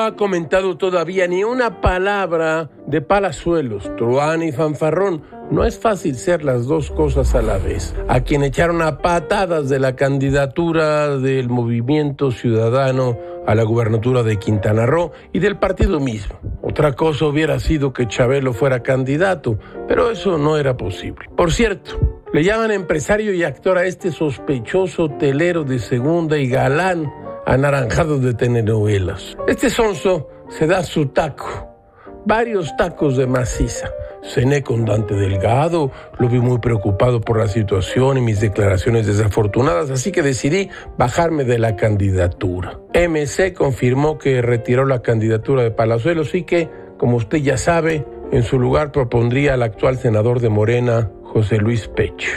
ha 0.00 0.16
comentado 0.16 0.76
todavía 0.76 1.26
ni 1.26 1.44
una 1.44 1.80
palabra 1.80 2.70
de 2.86 3.00
palazuelos, 3.00 3.90
truán 3.96 4.42
y 4.42 4.52
fanfarrón. 4.52 5.22
No 5.50 5.64
es 5.64 5.78
fácil 5.78 6.16
ser 6.16 6.44
las 6.44 6.66
dos 6.66 6.90
cosas 6.90 7.34
a 7.34 7.42
la 7.42 7.58
vez. 7.58 7.94
A 8.08 8.20
quien 8.20 8.42
echaron 8.42 8.82
a 8.82 8.98
patadas 8.98 9.68
de 9.68 9.78
la 9.78 9.96
candidatura 9.96 11.16
del 11.18 11.48
movimiento 11.48 12.30
ciudadano 12.30 13.18
a 13.46 13.54
la 13.54 13.62
gubernatura 13.62 14.22
de 14.22 14.38
Quintana 14.38 14.86
Roo 14.86 15.12
y 15.32 15.38
del 15.38 15.58
partido 15.58 16.00
mismo. 16.00 16.38
Otra 16.62 16.92
cosa 16.92 17.26
hubiera 17.26 17.58
sido 17.58 17.92
que 17.92 18.06
Chabelo 18.06 18.52
fuera 18.52 18.82
candidato, 18.82 19.58
pero 19.88 20.10
eso 20.10 20.38
no 20.38 20.56
era 20.56 20.76
posible. 20.76 21.28
Por 21.36 21.52
cierto, 21.52 21.98
le 22.32 22.44
llaman 22.44 22.70
empresario 22.70 23.34
y 23.34 23.42
actor 23.42 23.76
a 23.76 23.86
este 23.86 24.12
sospechoso 24.12 25.08
telero 25.18 25.64
de 25.64 25.78
segunda 25.78 26.38
y 26.38 26.48
galán 26.48 27.10
anaranjado 27.50 28.18
de 28.20 28.32
telenovelas. 28.32 29.36
Este 29.48 29.70
sonso 29.70 30.28
se 30.50 30.68
da 30.68 30.84
su 30.84 31.06
taco, 31.06 31.68
varios 32.24 32.76
tacos 32.76 33.16
de 33.16 33.26
maciza. 33.26 33.90
Cené 34.22 34.62
con 34.62 34.84
Dante 34.84 35.14
Delgado, 35.14 35.90
lo 36.18 36.28
vi 36.28 36.38
muy 36.38 36.58
preocupado 36.58 37.20
por 37.20 37.38
la 37.38 37.48
situación 37.48 38.18
y 38.18 38.20
mis 38.20 38.40
declaraciones 38.40 39.06
desafortunadas, 39.06 39.90
así 39.90 40.12
que 40.12 40.22
decidí 40.22 40.70
bajarme 40.96 41.42
de 41.42 41.58
la 41.58 41.74
candidatura. 41.74 42.78
MC 42.94 43.52
confirmó 43.52 44.18
que 44.18 44.42
retiró 44.42 44.84
la 44.84 45.02
candidatura 45.02 45.64
de 45.64 45.72
Palazuelos 45.72 46.36
y 46.36 46.44
que, 46.44 46.68
como 46.98 47.16
usted 47.16 47.38
ya 47.38 47.56
sabe, 47.56 48.06
en 48.30 48.44
su 48.44 48.60
lugar 48.60 48.92
propondría 48.92 49.54
al 49.54 49.64
actual 49.64 49.98
senador 49.98 50.38
de 50.38 50.50
Morena, 50.50 51.10
José 51.24 51.56
Luis 51.56 51.88
Pech. 51.88 52.28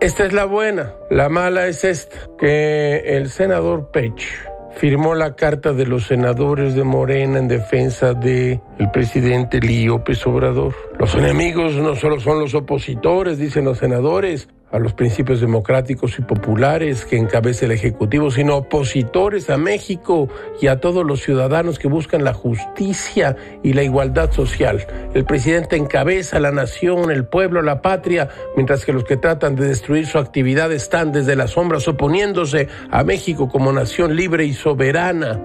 Esta 0.00 0.24
es 0.24 0.32
la 0.32 0.46
buena, 0.46 0.94
la 1.10 1.28
mala 1.28 1.66
es 1.66 1.84
esta, 1.84 2.16
que 2.38 3.16
el 3.16 3.28
senador 3.28 3.90
Pech 3.90 4.49
firmó 4.76 5.14
la 5.14 5.34
carta 5.34 5.72
de 5.72 5.86
los 5.86 6.06
senadores 6.06 6.74
de 6.74 6.84
Morena 6.84 7.38
en 7.38 7.48
defensa 7.48 8.14
de 8.14 8.60
el 8.78 8.90
presidente 8.90 9.60
López 9.60 10.26
Obrador. 10.26 10.74
Los 10.98 11.14
enemigos 11.14 11.74
no 11.74 11.94
solo 11.94 12.20
son 12.20 12.40
los 12.40 12.54
opositores, 12.54 13.38
dicen 13.38 13.64
los 13.64 13.78
senadores, 13.78 14.48
a 14.72 14.78
los 14.78 14.92
principios 14.92 15.40
democráticos 15.40 16.18
y 16.18 16.22
populares 16.22 17.04
que 17.04 17.16
encabeza 17.16 17.64
el 17.64 17.72
Ejecutivo, 17.72 18.30
sino 18.30 18.56
opositores 18.56 19.50
a 19.50 19.56
México 19.56 20.28
y 20.60 20.68
a 20.68 20.80
todos 20.80 21.04
los 21.04 21.22
ciudadanos 21.22 21.78
que 21.78 21.88
buscan 21.88 22.22
la 22.22 22.34
justicia 22.34 23.36
y 23.62 23.72
la 23.72 23.82
igualdad 23.82 24.30
social. 24.30 24.86
El 25.12 25.24
presidente 25.24 25.76
encabeza 25.76 26.38
la 26.38 26.52
nación, 26.52 27.10
el 27.10 27.24
pueblo, 27.24 27.62
la 27.62 27.82
patria, 27.82 28.28
mientras 28.54 28.84
que 28.84 28.92
los 28.92 29.04
que 29.04 29.16
tratan 29.16 29.56
de 29.56 29.66
destruir 29.66 30.06
su 30.06 30.18
actividad 30.18 30.70
están 30.72 31.10
desde 31.12 31.34
las 31.34 31.52
sombras 31.52 31.88
oponiéndose 31.88 32.68
a 32.90 33.02
México 33.02 33.48
como 33.48 33.72
nación 33.72 34.14
libre 34.14 34.44
y 34.44 34.52
soberana. 34.52 35.40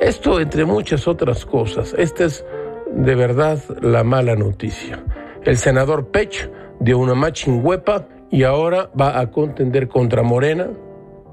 Esto 0.00 0.40
entre 0.40 0.64
muchas 0.64 1.08
otras 1.08 1.44
cosas. 1.44 1.94
Esta 1.98 2.24
es 2.24 2.44
de 2.92 3.14
verdad 3.14 3.60
la 3.82 4.04
mala 4.04 4.36
noticia. 4.36 5.02
El 5.44 5.56
senador 5.58 6.08
Pech 6.08 6.50
dio 6.80 6.98
una 6.98 7.14
huepa 7.14 8.06
y 8.30 8.44
ahora 8.44 8.90
va 8.98 9.18
a 9.18 9.30
contender 9.30 9.88
contra 9.88 10.22
Morena 10.22 10.68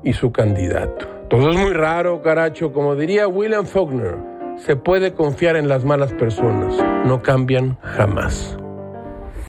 y 0.03 0.14
su 0.14 0.31
candidato. 0.31 1.08
Todo 1.30 1.52
es 1.52 1.58
muy 1.58 1.73
raro, 1.73 2.22
caracho. 2.22 2.72
Como 2.72 2.95
diría 2.95 3.28
William 3.28 3.66
Faulkner, 3.66 4.16
se 4.58 4.76
puede 4.76 5.14
confiar 5.14 5.56
en 5.56 5.67
las 5.67 5.84
malas 5.84 6.14
personas, 6.14 6.76
no 7.06 7.22
cambian 7.22 7.78
jamás. 7.81 8.58